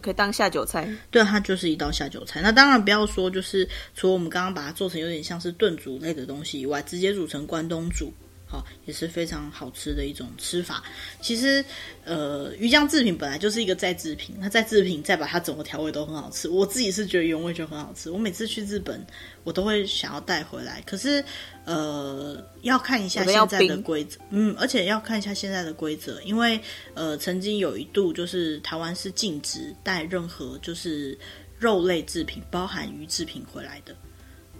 [0.00, 2.40] 可以当下酒菜，对，它就是一道下酒菜。
[2.40, 8.12] 那当然不要说，就是除了我们刚刚把它做成有点像是炖煮类的东西以外，直接煮成关东煮。
[8.48, 10.82] 好，也是非常好吃的一种吃法。
[11.20, 11.62] 其实，
[12.04, 16.48] 呃，鱼酱制品本来就是一个再制品，那再制品再把它整个调味都很好吃。
[16.48, 18.10] 我自己是觉得原味就很好吃。
[18.10, 19.06] 我每次去日本，
[19.44, 20.82] 我都会想要带回来。
[20.86, 21.22] 可是，
[21.66, 26.58] 呃，要看一下现在的规则，嗯，而且要看一下现在的规则，因为
[26.94, 31.18] 呃，曾经有一度就是台湾是禁止带任何就是
[31.58, 33.94] 肉类制品，包含鱼制品回来的。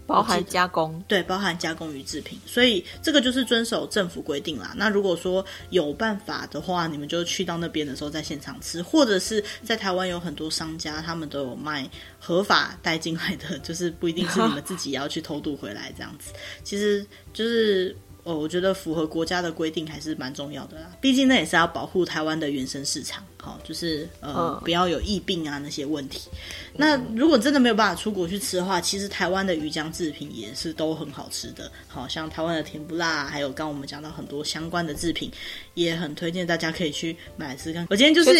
[0.09, 4.73] 包含加工，对，包含加工鱼制品，所以这个就是遵守政府规定啦。
[4.75, 11.87] 那如果说有办法的话，你们就去到那边的时候在现场吃，或者是在台湾有很多商家，他们都有卖
[12.18, 16.33] 合法带进来的，就是不一定是你们自己要去偷渡回来这样子。
[16.64, 20.90] 其实就是呃，我觉得符合国家的规定还是蛮重要的啦。
[21.00, 26.28] 毕竟那也是要保护台湾的原生市场，好，就是呃、嗯，不要有疫病啊那些问题。
[26.74, 35.33] 那如果真的没有办法出国去吃的话，其实台湾的鱼浆制品也是都很好吃的，好像台湾的甜不辣，还有刚刚我们讲到很多相关的制品，
[35.72, 37.87] 也很推荐大家可以去买来吃看。
[37.88, 38.35] 我今天就是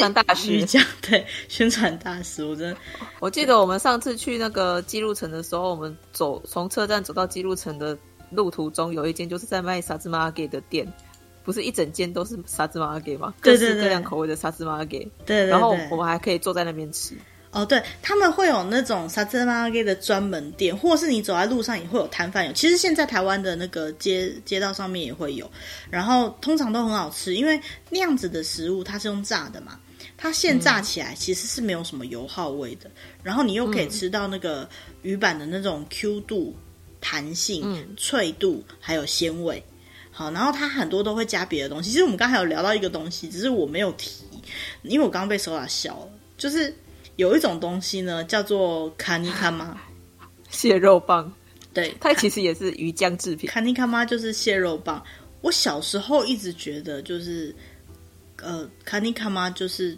[0.51, 2.77] 鱼浆，对， 宣传大使，我真的，
[3.21, 7.97] 我记得我们上次去那个记录城的时候，我们走从车站走到记录城的。
[8.31, 10.87] 路途中有一间就是在卖沙芝麻给的店，
[11.45, 13.35] 不是一整间都是沙芝麻给吗？
[13.41, 14.99] 各式各样口味的沙芝麻给。
[15.25, 17.15] 对，对，对，然后我们还可以坐在那边吃。
[17.51, 22.53] 哦，对，他们会有那种沙芝麻给的专门店，或是你走在路上也会有摊贩有。
[22.53, 25.51] 其实现在台湾的那个街街道上面也会有，
[25.89, 29.81] 然后通常都很好吃，因为那样子的食物它是用炸的嘛，
[30.19, 34.69] 它现炸起来其实是没有什么油耗味的，嗯、然后你又可以吃到那个
[35.01, 36.55] 鱼板的那种 Q 度。
[37.01, 39.63] 弹性、嗯、脆度还有鲜味，
[40.11, 41.91] 好，然后它很多都会加别的东西。
[41.91, 44.25] 其实我们刚才有聊到一个东西，只是我没有提，
[44.83, 46.09] 因为我刚刚被手打笑了。
[46.37, 46.73] 就是
[47.17, 49.77] 有一种东西呢，叫做卡尼卡玛
[50.51, 51.33] 蟹肉棒，
[51.75, 53.51] 对，它其实也是鱼浆制品。
[53.51, 55.05] 卡尼卡玛就是蟹肉棒。
[55.41, 57.55] 我小时候一直觉得，就是
[58.37, 59.97] 呃，卡尼卡玛就是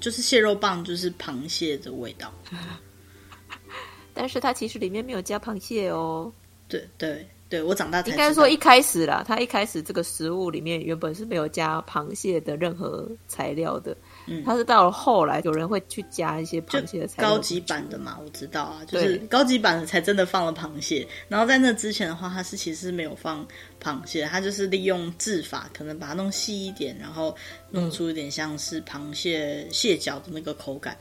[0.00, 2.32] 就是蟹肉棒，就是螃蟹的味道。
[4.14, 6.32] 但是它其实里面没有加螃蟹哦。
[6.68, 13.94] 对对对，我长大才应该说一开始啦，它一开始这个食物里面原本是没有加螃蟹的任何材料的。
[14.26, 17.30] 嗯，它是到了后来有人会去加一些螃蟹的材料。
[17.30, 21.06] 高级版的嘛，我知道啊，就是高级版的才真的放了螃蟹。
[21.28, 23.46] 然后在那之前的话，它是其实是没有放
[23.82, 27.36] 螃蟹，它就是利用制法，可能把它弄细一点，然后
[27.68, 30.96] 弄出一点像是螃蟹蟹脚的那个口感。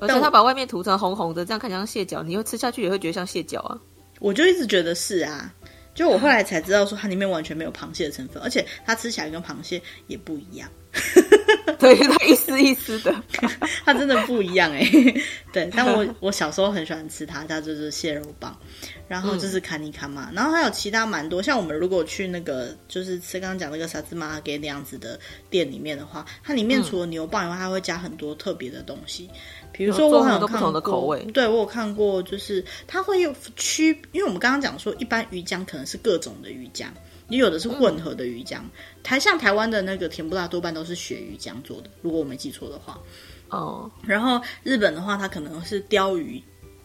[0.00, 3.78] 而且它把外面涂成红红的，这样看起来像蟹脚，你又吃下去也会觉得像蟹脚啊。
[4.18, 5.52] 我就一直觉得是啊，
[5.94, 10.68] 就我后来才知道说它里面完全没有螃蟹的成分，而且它吃起来跟螃蟹也不一样。
[11.78, 13.14] 对，它一丝一丝的，
[13.86, 14.86] 它真的不一样哎。
[15.52, 18.54] 对，但我我小时候很喜欢吃它，它就是蟹肉棒，
[19.08, 29.30] 然后就是卡尼卡嘛，然后还有其他蛮多，像我们如果去那个就是吃刚刚讲那个沙兹玛给那样子的店里面的话，它里面除了牛棒以外，它会加很多特别的东西。
[29.72, 31.20] 比如说，我很有看过，口味。
[31.32, 36.86] 对我有看过，就是它会有区，因为我们刚刚讲说，一般鱼浆可能是各种的鱼浆，
[37.30, 38.58] 也有的是混合的鱼浆。
[38.58, 38.70] 嗯、
[39.02, 43.00] 台像台湾的那个甜不辣多半都是鳕鱼浆做的，如果我没记错的话。
[43.48, 46.42] 哦，然后日本的话，它可能是鲷鱼。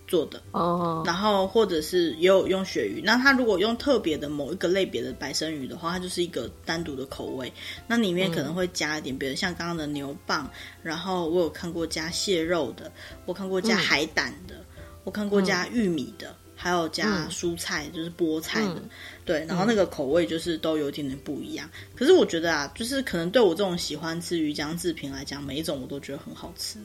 [0.07, 7.51] 做的哦，然后或者是也有用鳕鱼，那它如果用特别的某一个类别的白身鱼的话，它就是一个单独的口味，
[7.87, 10.45] 那里面可能会加一点别的，像刚刚的牛蒡，
[10.83, 12.91] 然后我有看过加蟹肉的，
[13.25, 18.89] 我看过加海胆的，嗯、我看过加玉米的，嗯、还有加蔬菜，就是菠菜的，嗯、
[19.25, 21.69] 对，然后那个口味就是都有一点点不一样。
[21.95, 26.79] 可是我觉得啊，就是可能对我这种喜欢吃鱼浆制品来讲，每一种我都觉得很好吃。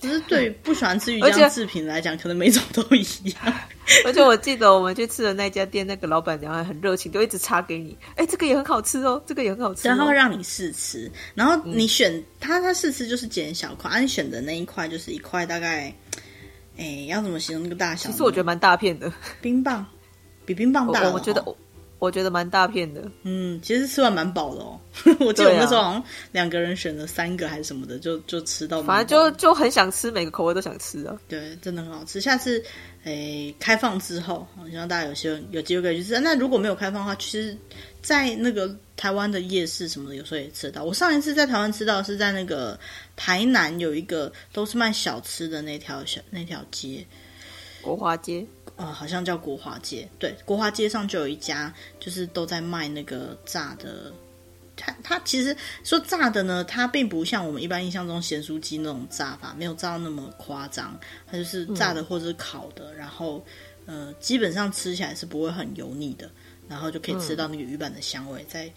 [0.00, 3.54] 只是对于不喜欢吃鱼浆制品来讲，可能每种都一样。
[4.06, 7.98] 而且我记得我们去吃的那家店，那个老板娘还很热情，就一直插给你。
[8.14, 9.90] 哎，这个也很好吃哦，这个也很好吃哦。
[9.90, 15.92] 然后让你试吃，然后你选他，他试吃就是剪小块，啊，你选的那一块就是一块大概，
[16.78, 18.10] 哎，要怎么形容那个大小？
[18.10, 19.12] 其实我觉得蛮大片的，
[19.42, 19.84] 冰棒
[20.46, 21.10] 比冰棒大。
[21.10, 21.44] 我觉得。
[22.00, 24.78] 我觉得蛮大片的，嗯，其实吃完蛮饱的哦。
[25.18, 28.80] 我记得我那时候好像两个人选了三个还是什么的，就就吃到。
[28.84, 31.18] 反正就就很想吃，每个口味都想吃啊。
[31.26, 32.20] 对，真的很好吃。
[32.20, 32.62] 下次
[33.02, 36.20] 诶开放之后，希望大家有机会有机会可以去吃。
[36.20, 37.58] 那如果没有开放的话，其实，
[38.02, 40.84] 在那个台湾的夜市什么的，有时候也吃得到。
[40.84, 42.78] 我上一次在台湾吃到是在那个
[43.16, 47.06] 台南有一个都是卖小吃的那条小那条街，
[47.82, 48.46] 国华街。
[48.76, 54.12] 呃，好像叫国华街，对，国华街上就有一家，就是都在卖那个炸的。
[54.76, 60.96] 它它其实说炸的呢，它并不像我们一般印象中咸酥鸡那种炸法，没有炸到那么夸张。
[61.26, 63.44] 它就是炸的或者是烤的，嗯、然后
[63.86, 66.30] 呃，基本上吃起来是不会很油腻的，
[66.68, 68.70] 然后就可以吃到那个鱼板的香味在。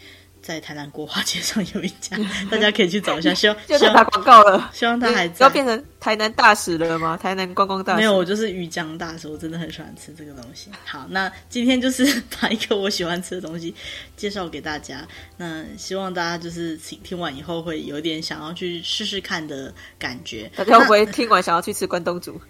[0.44, 2.18] 在台南国华街上有一家，
[2.50, 3.32] 大家可以去找一下。
[3.32, 7.16] 希望 就在打广告了，希望他还要变成台南大使了吗？
[7.16, 7.98] 台南观光大使？
[8.00, 9.28] 没有，我就是鱼浆大使。
[9.28, 10.72] 我真的很喜欢吃这个东西。
[10.84, 12.04] 好，那今天就是
[12.42, 13.72] 把一个我喜欢吃的东西
[14.18, 15.08] 介绍给大家。
[15.38, 20.52] 那希望大家就是听听完以后会有点想要去试试看的感觉。
[20.56, 22.42] 大家会不会听完想要去吃关东煮？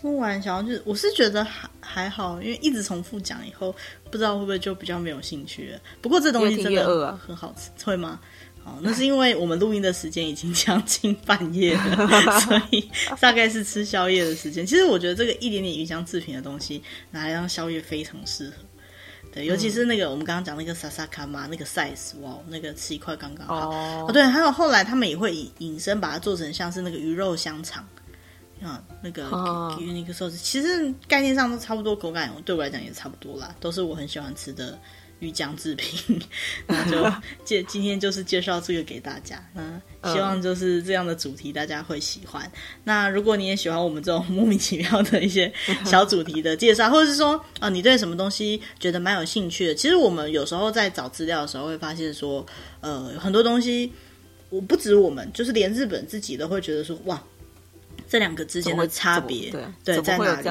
[0.00, 3.74] 听完想要去，我是觉得还还好，因为一直重复讲以后，
[4.10, 5.78] 不知道会不会就比较没有兴趣了。
[6.00, 8.18] 不过这东西真的很好吃，会吗？
[8.64, 14.64] 好，那是因为我们录音的时间已经将近半夜了，所以大概是吃宵夜的时间。
[14.64, 18.54] 其实我觉得这个一点点鱼香制品的东西拿来当宵夜非常适合。
[19.32, 23.70] 对，尤其是那个、嗯、我们刚刚讲那个萨萨卡玛那个 size，哇，那个吃一块刚刚好。
[23.70, 27.86] 哦，哦，对，还有后来他们也会引引申把它做成像是那个鱼肉香肠，
[28.62, 29.22] 啊，那个
[29.78, 34.78] 鱼那个寿司，其实概念上都差不多，口感对我来讲也差不多啦，都是我很喜欢吃的。
[35.20, 36.18] 鱼浆制品，
[36.66, 37.06] 那就
[37.44, 39.38] 介今天就是介绍这个给大家。
[39.54, 42.42] 嗯，希望就是这样的主题大家会喜欢。
[42.46, 42.52] 嗯、
[42.84, 45.52] 那如果你也喜欢我们这种莫名其妙的一些
[45.84, 52.46] 小主题的介绍，或者是说啊，你对什么东西觉得蛮有兴趣的，其实我们有时候在找资料的时候会发现说，
[52.80, 53.92] 呃，很多东西
[54.48, 57.22] 我不止我们，就是连日本自己都会觉得说，哇，
[58.10, 60.50] 这两个之间的差别，对对，在哪里？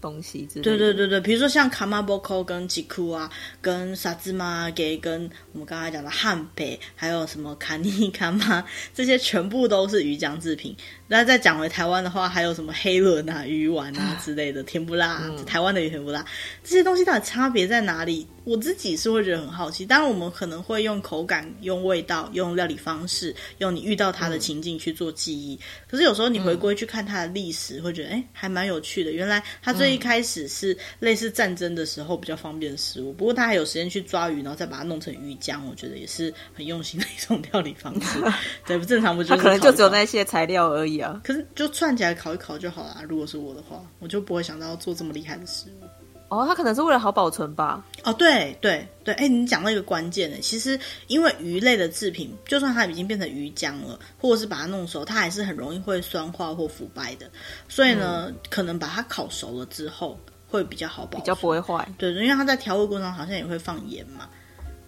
[0.00, 3.30] 东西之类的，对对对对，比如说像卡马波扣跟吉库啊，
[3.60, 10.76] 跟萨兹玛给，跟我们刚才讲的汉北，还有什么卡尼卡玛，这些全部都是鱼浆制品。
[11.12, 16.24] 那再讲回台湾的话，还有什么黑轮啊、鱼丸啊之类的甜不辣，嗯、台湾的鱼甜不辣，
[16.64, 18.26] 这些东西到底差别在哪里？
[18.44, 25.54] 我自己是会觉得很好奇，当然我们可能会用口感、用味道、用料理方式、用你遇到它的情境去做记忆。
[25.54, 29.12] 嗯、可是有时候你回归去看它的历史，嗯、会觉得哎，还蛮有趣的。
[29.12, 38.18] 原来它最一开始是类似战争的时候比较方便的食物，不过它还有时间去抓鱼，然后再把它弄成鱼浆，我觉得也是很用心的一种料理方式。
[38.66, 41.01] 对，不正常不就是它可能就只有那些材料而已啊？
[41.24, 43.02] 可是就串起来烤一烤就好了。
[43.08, 45.84] 如果是我的话，我就不会想到要做这么厉害的食物。
[46.28, 47.84] 哦，它可能是为了好保存吧？
[48.04, 57.30] 哦，对对对，哎，你讲到一个关键的，其实因为鱼类的制品，就算它已经变成鱼浆了，或者是把它弄熟，它还是很容易会酸化或腐败的。
[57.68, 61.86] 所以呢，嗯、可能把它烤熟了之后会比较好保存，比较不会坏。
[61.98, 64.26] 对，因为它在调味过程中好像也会放盐嘛。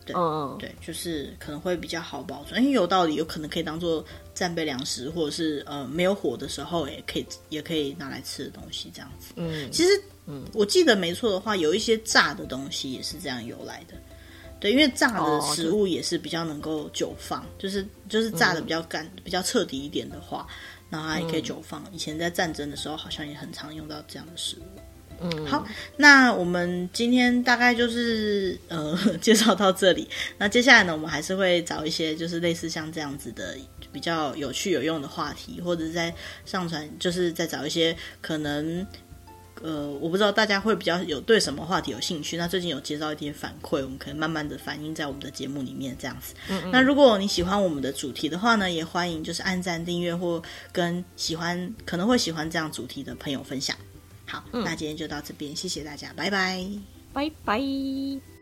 [0.05, 2.61] 对，嗯对，就是可能会比较好保存。
[2.63, 9.33] 因为有道理，有可能可以当做战备粮食，或者是呃没有火的时候也可以也可以拿来吃的东西，这样子。
[9.37, 9.91] 嗯，其实。
[10.27, 13.95] 嗯，我记得没错的话，有一些炸的东西也是这样由来的。
[14.59, 20.47] 对，因为炸的食物也是比较能够久放，哦、就是就是炸的比较干、嗯、比较彻底一点的话，
[20.89, 21.85] 然后它也可以久放。
[21.85, 24.81] 嗯、以前在战争的时候，好像也很常用到这样的食物。
[25.21, 30.09] 嗯，好，那我们今天大概就是呃 介绍到这里。
[30.39, 33.57] 那接下来呢，我们还是会找一些就是类似像这样子的
[33.93, 38.87] 比较有趣有用的话题，或者是在上传，就是再找一些可能。
[39.63, 42.37] 呃，我不知道大家会比较有对什么话题有兴趣。
[42.37, 46.35] 那最近有接到一点反馈，我们可能慢慢的反映在我们的节目里面这样子。
[46.51, 46.71] 嗯嗯。
[46.71, 53.75] 那如果你喜欢我们的主题的话呢，也欢迎就是按赞、订阅或跟喜欢可能会喜欢这样主题的朋友分享。
[54.27, 56.65] 好，嗯、那今天就到这边，谢谢大家，拜拜，
[57.13, 58.34] 拜拜。